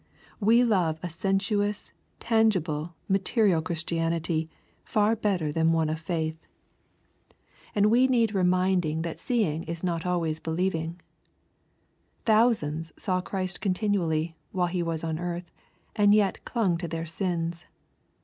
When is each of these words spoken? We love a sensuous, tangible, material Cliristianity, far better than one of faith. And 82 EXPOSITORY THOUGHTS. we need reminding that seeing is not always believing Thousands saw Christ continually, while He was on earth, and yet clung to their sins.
We 0.39 0.63
love 0.63 0.99
a 1.03 1.11
sensuous, 1.11 1.93
tangible, 2.19 2.95
material 3.07 3.61
Cliristianity, 3.61 4.49
far 4.83 5.15
better 5.15 5.51
than 5.51 5.73
one 5.73 5.89
of 5.91 5.99
faith. 5.99 6.47
And 7.75 7.85
82 7.85 7.85
EXPOSITORY 7.85 7.85
THOUGHTS. 7.85 7.91
we 7.91 8.07
need 8.07 8.33
reminding 8.33 9.01
that 9.03 9.19
seeing 9.19 9.63
is 9.65 9.83
not 9.83 10.03
always 10.03 10.39
believing 10.39 10.99
Thousands 12.25 12.91
saw 12.97 13.21
Christ 13.21 13.61
continually, 13.61 14.35
while 14.51 14.65
He 14.65 14.81
was 14.81 15.03
on 15.03 15.19
earth, 15.19 15.51
and 15.95 16.15
yet 16.15 16.43
clung 16.45 16.79
to 16.79 16.87
their 16.87 17.05
sins. 17.05 17.65